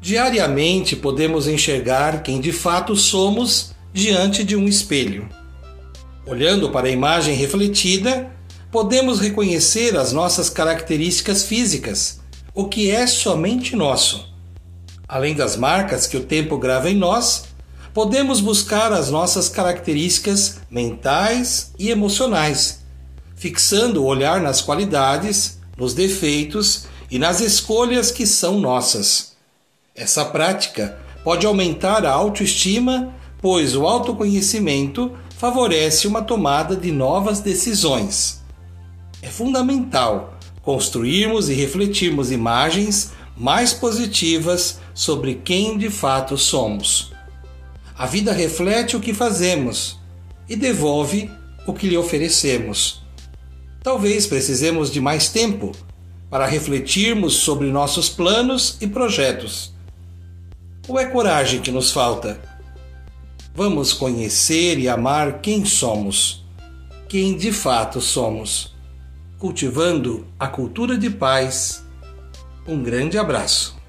Diariamente 0.00 0.96
podemos 0.96 1.46
enxergar 1.46 2.22
quem 2.22 2.40
de 2.40 2.52
fato 2.52 2.96
somos 2.96 3.72
diante 3.92 4.42
de 4.42 4.56
um 4.56 4.66
espelho. 4.66 5.28
Olhando 6.26 6.70
para 6.70 6.88
a 6.88 6.90
imagem 6.90 7.34
refletida, 7.34 8.30
podemos 8.70 9.20
reconhecer 9.20 9.96
as 9.96 10.10
nossas 10.12 10.48
características 10.48 11.44
físicas, 11.44 12.20
o 12.54 12.66
que 12.66 12.90
é 12.90 13.06
somente 13.06 13.76
nosso. 13.76 14.26
Além 15.06 15.34
das 15.34 15.56
marcas 15.56 16.06
que 16.06 16.16
o 16.16 16.24
tempo 16.24 16.56
grava 16.56 16.88
em 16.88 16.96
nós, 16.96 17.44
podemos 17.92 18.40
buscar 18.40 18.92
as 18.92 19.10
nossas 19.10 19.50
características 19.50 20.60
mentais 20.70 21.72
e 21.78 21.90
emocionais, 21.90 22.80
fixando 23.36 24.02
o 24.02 24.06
olhar 24.06 24.40
nas 24.40 24.62
qualidades, 24.62 25.58
nos 25.76 25.92
defeitos 25.92 26.86
e 27.10 27.18
nas 27.18 27.40
escolhas 27.40 28.10
que 28.10 28.26
são 28.26 28.60
nossas. 28.60 29.29
Essa 30.00 30.24
prática 30.24 30.98
pode 31.22 31.44
aumentar 31.44 32.06
a 32.06 32.10
autoestima, 32.10 33.14
pois 33.38 33.76
o 33.76 33.86
autoconhecimento 33.86 35.12
favorece 35.36 36.06
uma 36.06 36.22
tomada 36.22 36.74
de 36.74 36.90
novas 36.90 37.40
decisões. 37.40 38.42
É 39.20 39.28
fundamental 39.28 40.38
construirmos 40.62 41.50
e 41.50 41.54
refletirmos 41.54 42.32
imagens 42.32 43.12
mais 43.36 43.74
positivas 43.74 44.80
sobre 44.94 45.34
quem 45.34 45.76
de 45.76 45.90
fato 45.90 46.38
somos. 46.38 47.12
A 47.94 48.06
vida 48.06 48.32
reflete 48.32 48.96
o 48.96 49.00
que 49.00 49.12
fazemos 49.12 49.98
e 50.48 50.56
devolve 50.56 51.30
o 51.66 51.74
que 51.74 51.86
lhe 51.86 51.98
oferecemos. 51.98 53.02
Talvez 53.82 54.26
precisemos 54.26 54.90
de 54.90 54.98
mais 54.98 55.28
tempo 55.28 55.72
para 56.30 56.46
refletirmos 56.46 57.34
sobre 57.34 57.66
nossos 57.70 58.08
planos 58.08 58.78
e 58.80 58.86
projetos. 58.86 59.78
Ou 60.88 60.98
é 60.98 61.06
coragem 61.06 61.60
que 61.60 61.70
nos 61.70 61.92
falta? 61.92 62.40
Vamos 63.54 63.92
conhecer 63.92 64.78
e 64.78 64.88
amar 64.88 65.40
quem 65.40 65.64
somos, 65.64 66.44
quem 67.08 67.36
de 67.36 67.52
fato 67.52 68.00
somos, 68.00 68.74
cultivando 69.38 70.26
a 70.38 70.46
cultura 70.46 70.96
de 70.96 71.10
paz. 71.10 71.84
Um 72.66 72.82
grande 72.82 73.18
abraço. 73.18 73.79